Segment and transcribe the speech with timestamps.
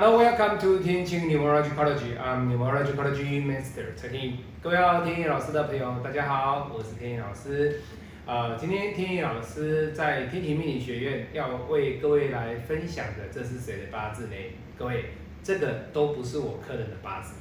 [0.00, 2.16] Hello, welcome to 天晴 Numerology College.
[2.24, 4.34] I'm Numerology College Master 陈天宇。
[4.62, 7.80] 各位好，天宇老师的朋友，大家好，我是天宇老师。
[8.24, 14.36] 呃，今天天宇老师在天晴命理学院要为各位来分享的，这是谁的八字呢？
[14.78, 15.06] 各位，
[15.42, 17.34] 这个都不是我客人的八字。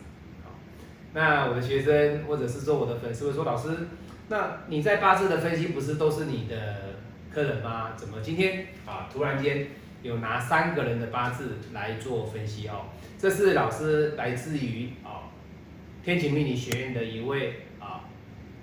[0.44, 0.49] 好，
[1.13, 3.70] 那我的学生或者是说我的粉丝会说，老师，
[4.30, 6.55] 那你在八字的分析不是都是你的
[7.31, 7.91] 客人吗？
[7.95, 9.67] 怎么今天啊突然间？
[10.03, 12.85] 有拿三个人的八字来做分析哦，
[13.17, 15.27] 这是老师来自于啊
[16.03, 18.05] 天晴命理学院的一位啊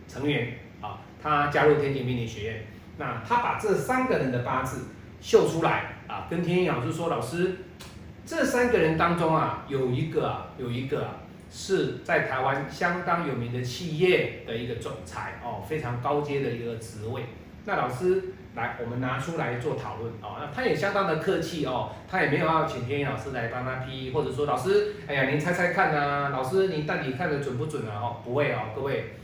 [0.09, 2.67] 成员啊，他加入天晴命理学院，
[2.99, 4.87] 那他把这三个人的八字
[5.21, 7.57] 秀出来啊，跟天意老师说，老师，
[8.25, 11.17] 这三个人当中啊，有一个啊，有一个啊，
[11.51, 17.25] 是在台湾相当有名的企业的一个总裁哦，非常高阶的一个职位，
[17.65, 18.34] 那老师。
[18.55, 20.37] 来，我们拿出来做讨论哦。
[20.39, 27.99] 那他也相当的客气哦，他也没有要请天意老师来帮他批，或者说老师，哎呀，您猜猜看呐，老师您到底看的准不准啊？
[28.01, 29.15] 哦，不会哦，各位，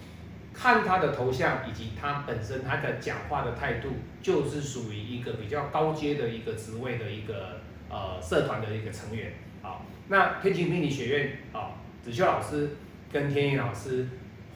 [0.53, 9.79] 看他的头像以及他本身他的讲话的态度，就是属于一个比较高阶的一个职位的一个呃社团的一个成员啊。
[10.09, 11.71] 那天晴命理学院啊，
[12.03, 12.71] 子修老师
[13.13, 14.09] 跟天意老师，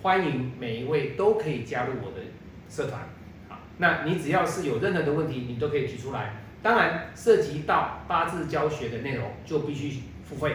[0.03, 2.27] 欢迎每一位都可以加入我的
[2.69, 3.01] 社团。
[3.79, 6.37] 那你只要是有任何的问题，你都可以提出来。
[6.63, 10.51] 当然，涉及到八字教学的内容就必须付费；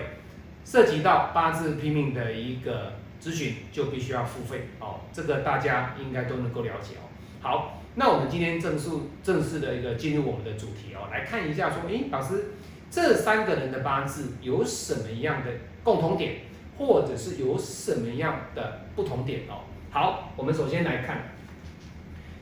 [0.66, 5.02] 涉及到八字拼命的一个咨询，就必须要付费哦。
[5.14, 7.06] 这个大家应该都能够了解哦。
[7.42, 8.90] 好，那我们今天正式
[9.22, 12.45] 正式的一个进入我们的主题哦，来看一下说，诶，老师，
[12.90, 15.52] 这三个人的八字有什么样的
[15.84, 16.38] 共同点，
[16.78, 19.62] 或者是有什么样的不同点哦？
[19.92, 21.36] 好，我们首先来看。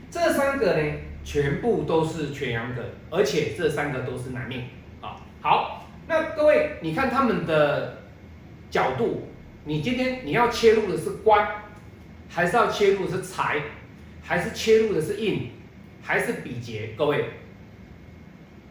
[0.09, 4.63] 这三个呢，全部都是全阳的，而且这三个都是男命
[5.01, 5.17] 啊。
[5.41, 8.03] 好，那各位，你看他们的
[8.69, 9.27] 角度，
[9.65, 11.47] 你今天你要切入的是官，
[12.29, 13.61] 还是要切入的是财，
[14.23, 15.51] 还是切入的是印，
[16.01, 16.95] 还是比劫？
[16.97, 17.25] 各位，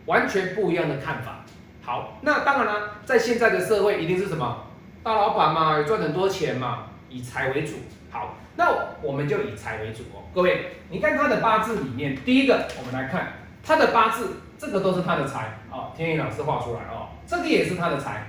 [0.06, 1.44] 完全不一样的看法。
[1.82, 4.66] 好，那当然了，在现在的社会，一定是什么
[5.03, 7.75] 大老板嘛，赚很多钱嘛，以财为主。
[8.11, 8.37] 好。
[8.59, 18.28] 那我们就以财为主哦，各位，你看他的八字里面，第一个我们来看他的八字，这个都是他的财哦，天意老师画出来哦，这个也是他的财。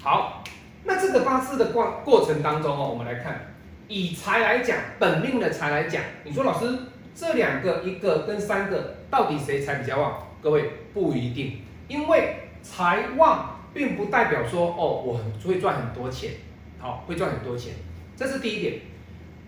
[0.00, 0.44] 好，
[0.84, 3.54] 那这个八字的过过程当中哦，我们来看，
[3.88, 6.78] 以财来讲，本命的财来讲，你说老师
[7.12, 10.28] 这两个一个跟三个到底谁财比较旺？
[10.40, 13.58] 各位不一定，因为财旺。
[13.74, 16.32] 并不代表说哦，我会赚很多钱，
[16.78, 17.72] 好，会赚很多钱，
[18.14, 18.80] 这是第一点。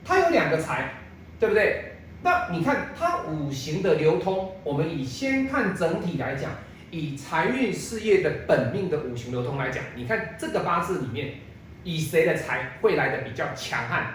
[0.02, 0.94] 它有两个财，
[1.38, 1.96] 对不对？
[2.22, 6.52] 那你看它五行的流通，我们以先看整体来讲，
[6.90, 11.34] 以财运事业的本命的五行流通来讲，你看这个八字里面，
[11.82, 14.06] 以谁的财会来的比较强悍？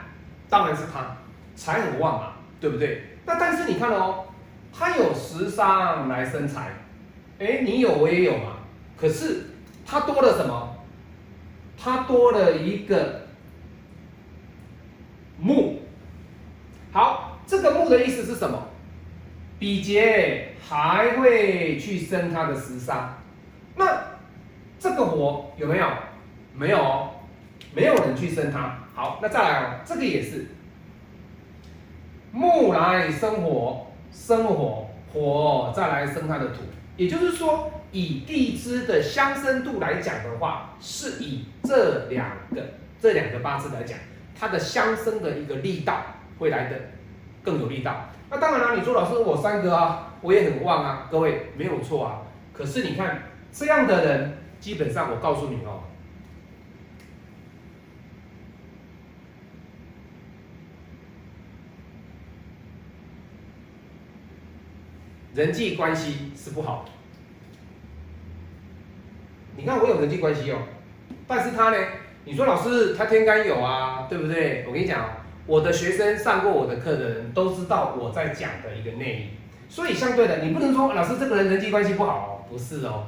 [0.49, 1.17] 当然是他，
[1.55, 3.03] 财很旺嘛，对不对？
[3.27, 4.25] 那但是你看哦，
[4.73, 6.69] 他有食伤来生财，
[7.37, 8.57] 哎，你有我也有嘛，
[8.99, 9.45] 可是。
[9.91, 10.75] 它多了什么？
[11.75, 13.21] 它多了一个
[15.39, 15.79] 木。
[16.91, 18.67] 好，这个木的意思是什么？
[19.57, 23.17] 比劫还会去生它的食伤。
[23.77, 23.99] 那
[24.77, 25.87] 这个火有没有？
[26.53, 27.09] 没有哦，
[27.73, 28.77] 没有人去生它。
[28.93, 30.51] 好，那再来哦，这个也是
[32.31, 36.61] 木来生火，生火火再来生它的土。
[36.95, 37.71] 也就是说。
[37.91, 42.63] 以地支的相生度来讲的话，是以这两个
[42.99, 43.97] 这两个八字来讲，
[44.37, 46.03] 它的相生的一个力道
[46.37, 46.79] 会来的
[47.43, 48.09] 更有力道。
[48.29, 52.21] 那当然了，你说老师我三个啊，我也很旺啊，各位没有错啊。
[52.53, 55.83] 可是你看这样的人，基本上我告诉你哦，
[65.33, 66.98] 人际关系是不好的。
[69.59, 70.59] 你看我有人际关系哦，
[71.27, 71.77] 但是他呢？
[72.25, 74.63] 你说老师他天干有啊，对不对？
[74.67, 79.27] 我跟你讲，我的学生上过我的课的人都知道我在讲的一个内容，
[79.67, 83.07] 所以相对的，你不能说老师这个人人际关系不好哦，不是哦。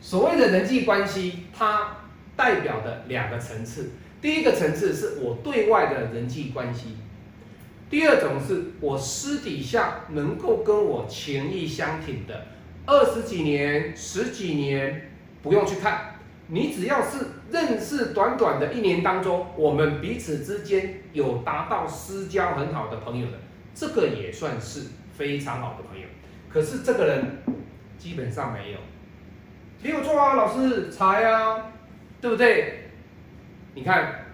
[0.00, 1.96] 所谓的人际关系，它
[2.36, 3.90] 代表的两个层次，
[4.22, 6.96] 第一个层次是我对外的人际关系，
[7.90, 12.46] 第二种是我私底下能够跟我情义相挺的，
[12.86, 15.10] 二十几年、十几年。
[15.44, 23.38] 不用去看，你只要是认识短短的一年当中，我们彼此之间有达到私交很好的朋友的，
[23.74, 26.06] 这个也算是非常好的朋友。
[26.48, 27.42] 可是这个人
[27.98, 28.78] 基本上没有，
[29.82, 31.70] 没有错啊，老师财啊，
[32.22, 32.88] 对不对？
[33.74, 34.24] 你看，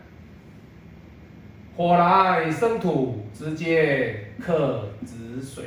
[1.77, 5.65] 火来生土，直接克子水，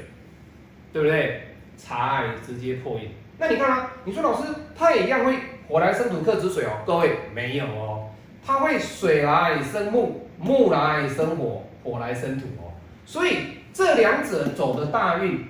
[0.93, 1.47] 对不对？
[1.75, 3.09] 财直接破印。
[3.43, 5.37] 那你看啊，你说老师他也一样会
[5.67, 6.79] 火来生土克子水哦？
[6.85, 8.09] 各位没有哦，
[8.41, 12.71] 他会水来生木，木来生火，火来生土哦。
[13.05, 13.39] 所以
[13.73, 15.45] 这两者走的大运。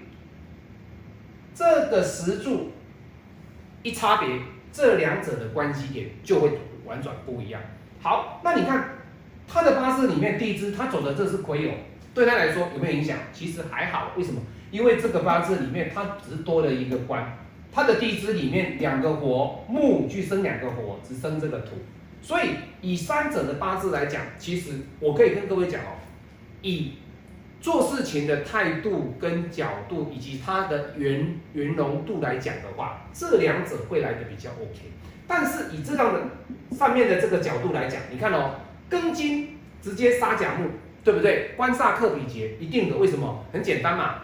[1.54, 2.72] 这个石柱
[3.84, 4.40] 一差别，
[4.72, 6.50] 这两者的关系点就会
[6.86, 7.62] 婉转不一样。
[8.02, 8.90] 好，那你看
[9.48, 11.74] 他的八字里面地支，他走的这是癸酉，
[12.12, 13.20] 对他来说有没有影响？
[13.32, 14.42] 其实还好，为什么？
[14.72, 17.38] 因为这个八字里面它只是多了一个官，
[17.74, 21.72] 它的地支里面两个火木去生两个火，只生这个土，
[22.22, 22.50] 所以
[22.82, 25.98] 以三者的八字来讲，其实我可以跟各位讲哦，
[26.62, 26.94] 以。
[27.64, 34.92] 做事情的态度跟角度，以及它的圆圆融度来讲的话，这两者会来的比较 OK。
[35.26, 38.56] 但是以这样的上面的这个角度来讲，你看哦，
[38.90, 40.72] 庚金直接杀甲木，
[41.06, 41.52] 对不对？
[41.56, 42.98] 官煞克比劫，一定的。
[42.98, 43.46] 为什么？
[43.54, 44.16] 很简单嘛，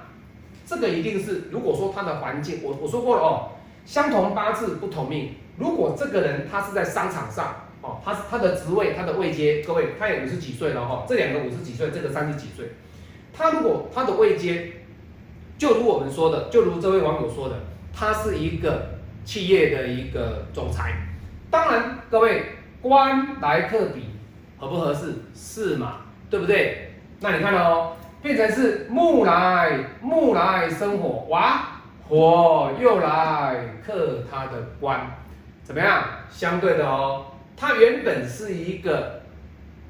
[0.70, 3.50] 这个一定是如果说他的环境，我我说过了哦，
[3.86, 5.34] 相同八字不同命。
[5.58, 12.68] 如果这个人他是在商场上哦，他他的职位他的位阶，各位他也五十几岁了哈，这两个五十几岁，这个三十几岁。
[13.34, 14.74] 他如果他的位阶，
[15.58, 17.56] 就如我们说的，就如这位网友说的，
[17.92, 20.94] 他是一个企业的一个总裁。
[21.50, 22.44] 当然，各位
[22.80, 24.04] 官来克比
[24.60, 25.16] 合不合适？
[25.34, 26.02] 是嘛？
[26.30, 26.94] 对不对？
[27.22, 35.08] 那你看哦，变成是木来木来生火，哇，火又来克他的官，
[35.64, 36.04] 怎么样？
[36.30, 37.26] 相对的哦，
[37.56, 39.22] 他原本是一个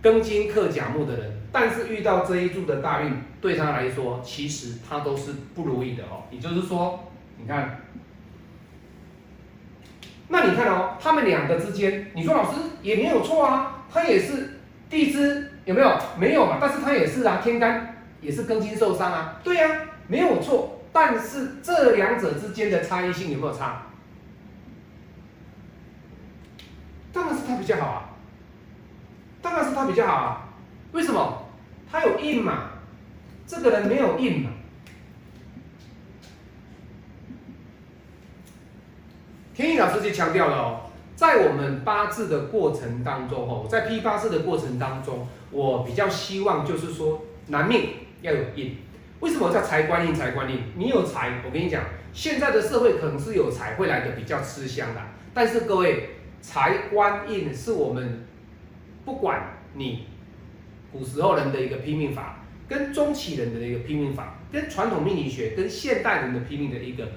[0.02, 1.40] 庚金克甲木的人。
[1.52, 3.12] 但是遇到这一柱的大运，
[3.42, 6.22] 对他来说，其实他都是不如意的哦。
[6.30, 7.82] 也就是说，你看，
[10.28, 14.60] 那你看哦，他们两个之间，你说老师也没有错啊，他也是
[14.92, 15.92] 地支有没有？
[16.20, 17.89] 没有嘛，但是他也是啊，天干
[18.22, 20.82] 也是根筋受伤啊，对呀，没有错。
[20.92, 23.84] 但是这两者之间的差异性有没有差？
[27.14, 28.10] 当然是他比较好啊，
[29.42, 30.50] 当然是他比较好啊。
[30.92, 31.46] 为什么？
[31.92, 32.72] 他有印嘛？
[33.46, 34.52] 这个人没有印嘛？
[39.54, 40.82] 天意老师就强调了哦，
[41.16, 47.90] 在我们八字的过程当中哦，在批八字的过程当中，我比较希望就是说，男命
[48.22, 48.78] 要有印。
[49.20, 50.14] 为什么叫财官印？
[50.14, 51.84] 财官印，你有财，我跟你讲，
[52.14, 55.02] 现在的社会可能是有财会来的比较吃香的。
[55.34, 56.10] 但是各位，
[56.42, 58.26] 财官印是我们
[59.06, 60.06] 不管你。
[60.92, 67.08] 古时候人的一个拼命法，跟中期人的一个拼命法，跟传统命理学，跟现代人的拼命的一个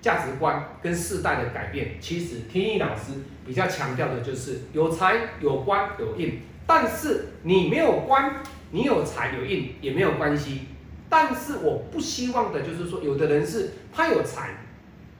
[0.00, 3.12] 价值观跟世代的改变，其实天意老师
[3.46, 8.36] 比较强调的就是有财有官有印，但是你没有官，
[8.70, 10.68] 你有财有印也没有关系。
[11.08, 14.50] 但是我不希望的就是说，有的人是他有财，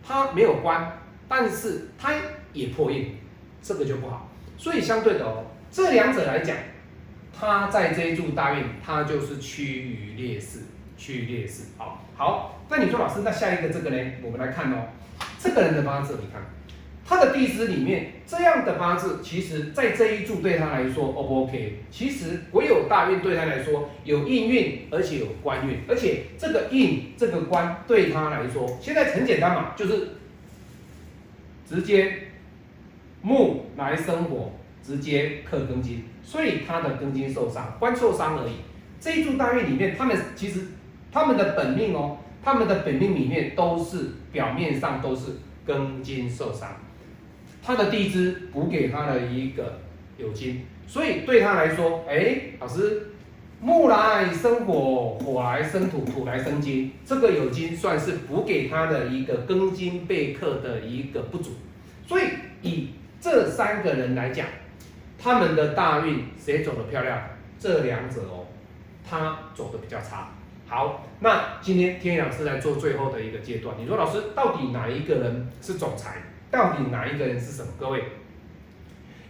[0.07, 0.99] 他没有官，
[1.29, 2.13] 但是他
[2.53, 3.17] 也破印，
[3.63, 4.29] 这个就不好。
[4.57, 6.57] 所以相对的哦，这两者来讲。
[7.41, 10.59] 他在这一柱大运，他就是趋于劣势，
[10.97, 11.67] 趋于劣势。
[11.77, 14.13] 好，好，那你说老师，那下一个这个呢？
[14.25, 14.89] 我们来看哦，
[15.39, 16.43] 这个人的八字，你看
[17.09, 21.79] 他的地支里面这样的八字，其实在这一柱对他来说，O 不 OK？
[21.91, 30.17] 其实癸酉大运对他来说有印运，而且有官运，而且这个印这个官对他来说，现在很简单嘛，就是
[31.67, 32.29] 直接
[33.23, 34.53] 木来生火，
[34.87, 36.05] 直接克庚金。
[36.23, 38.53] 所以他的庚金受伤，官受伤而已。
[39.01, 40.61] 这一柱大运里面，他们其实
[41.11, 46.77] 他们的本命哦，他们的本命里面都是表面上都是庚金受伤，
[47.69, 49.79] 他的地支补给他的一个
[50.17, 53.09] 有金，所以对他来说，哎，老师，
[53.61, 61.51] 木来生火，火来生土，土来生金，这个有金算是补给他的一个庚金被克的一个不足。
[62.07, 62.23] 所以
[62.63, 62.89] 以
[63.21, 64.47] 这三个人来讲。
[65.19, 67.21] 他们的大运谁走的漂亮？
[67.59, 68.47] 这两者哦，
[69.07, 70.31] 他走的比较差。
[70.67, 73.77] 好，那今天天野老师来做最后的一个阶段。
[73.79, 76.23] 你说老师，到底哪一个人是总裁？
[76.51, 77.73] 到底哪一个人是什么？
[77.79, 78.05] 各位，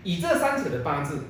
[0.02, 1.24] 以这三者的八字，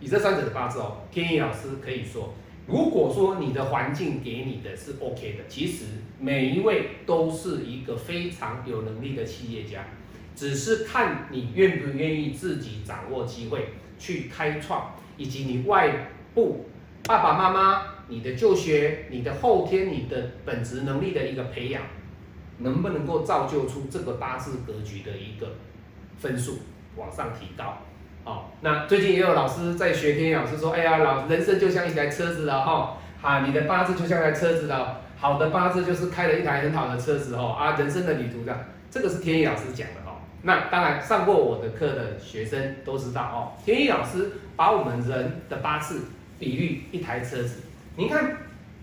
[0.00, 2.34] 以这三者的八字哦，天野老师可以说，
[2.66, 5.84] 如果说你的环境给你的是 OK 的，其实
[6.18, 9.84] 每一位都是一个非常有能力的企业家，
[10.34, 13.68] 只是看你愿不愿意自己掌握机会。
[13.96, 16.66] 去开创，以及你外部
[17.04, 21.80] 爸爸妈妈、你的就学、你的后天、你的本职能力的一个培养，
[22.58, 25.48] 能不能够造就出这个八字格局的一个
[26.18, 26.58] 分数
[26.96, 27.78] 往上提高。
[28.24, 38.58] 好，那最近也有老师在学，天老师说，哎呀，老人生就像一台车子了哈，啊，你的八字就像台车子了，好的八字就是开了一台很好的车子哦，啊，人生的旅途这样，
[38.90, 40.16] 这个是天意老师讲的哦。
[40.42, 46.02] 那当然上过我的课的学生都知道哦，天意老师把我们人的八字
[46.38, 47.62] 比喻一台车子，
[47.96, 48.36] 你看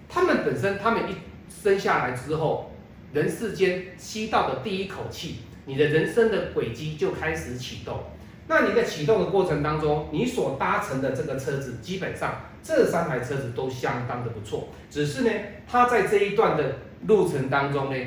[0.07, 1.15] 他们本身，他们一
[1.49, 2.70] 生下来之后，
[3.13, 8.03] 人世间吸到的第一口气，你的人生的轨迹就开始启动。
[8.48, 14.70] 那你在启动的过程当中，你所搭乘的这个车子，基本上这三台车子都相当的不错。
[14.89, 15.32] 只是呢，
[15.68, 17.98] 它在这一段的路程当中呢，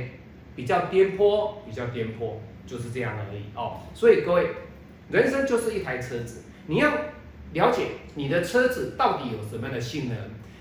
[0.56, 2.32] 比较颠簸，比较颠簸，
[2.66, 3.80] 就是这样而已哦。
[3.94, 4.50] 所以各位，
[5.10, 6.90] 人生就是一台车子，你要
[7.52, 10.16] 了解你的车子到底有什么样的性能，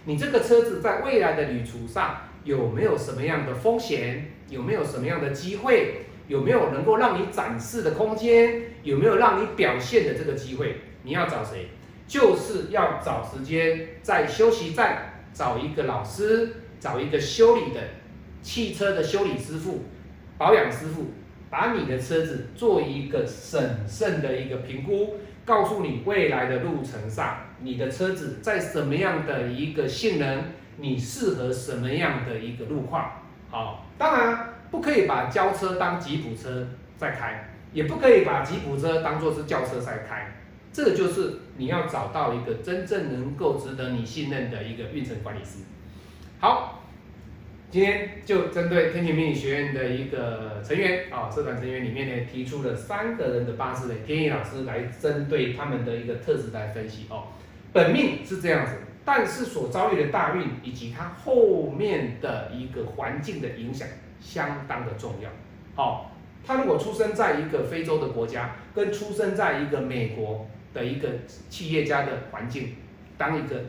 [0.06, 6.06] 你这个车子在未来的旅途上有没有什么样的风险，有没有什么样的机会。
[6.30, 8.62] 有没有能够让你展示的空间？
[8.82, 10.78] 有没有让你表现的这个机会？
[11.04, 11.68] 你要找谁？
[12.08, 17.82] 就是要找时间在休息站找一个老师，找一个修理的
[18.42, 19.84] 汽车的修理师傅、
[20.38, 21.08] 保养师傅，
[21.50, 30.44] 把你的车子做一个审慎的一个评估，告诉你未来的路程上，你的车子在什么样的一个性能，
[30.78, 33.22] 你适合什么样的一个路况？
[33.50, 34.50] 好，当然。
[34.74, 40.34] 不可以把轿车当吉普车在开，也不可以把吉普车当做是轿车在开，
[40.72, 45.60] 这就是你要找到一个真正能够值得你信任的一个运程管理师。
[46.40, 46.82] 好，
[47.70, 57.26] 今天就针对天晴命理学院的一个成员啊，社团成员里面呢，提出了三个人的八字的天意老师来针对他们的一个特质来分析哦。
[57.72, 63.88] 本命是这样子，但是所遭遇的大运以及他后面的一个环境的影响。
[64.26, 65.30] 相当的重要，
[65.76, 66.12] 好，
[66.48, 71.10] 他如果出生在一个非洲的国家，跟出生在一个美国的一个
[71.50, 72.78] 企业家的环境，
[73.18, 73.66] 当一个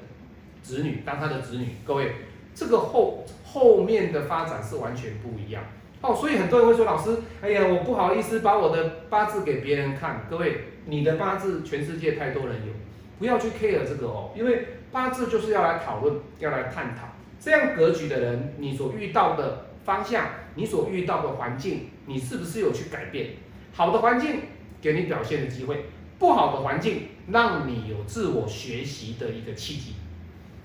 [0.62, 2.12] 子女，当他的子女，各位，
[2.54, 5.64] 这个后后面的发展是完全不一样，
[6.02, 12.72] 哦，所以很多人会说，老师，哎呀，我不好意思把我的八字给别人看，各位，你的八字全世界太多人有，
[13.18, 17.08] 不要去 care 这个哦，因为八字就是要来讨论，要来探讨，
[17.40, 19.66] 这样格局的人，你所遇到的。
[19.84, 23.32] 方向，你所遇到的环境，你是不是有去改变？
[23.74, 24.40] 好的环境
[24.80, 25.84] 给你表现的机会，
[26.18, 29.96] 不好的环境让你有自我学习的一个契机。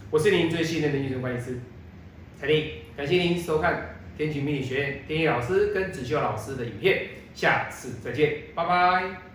[0.10, 1.60] 我是您最信任的运程管理师
[2.40, 9.29] 彩玲，感谢您收看天晴命理学院天意老师跟子修老师的影片，下次再见，拜拜。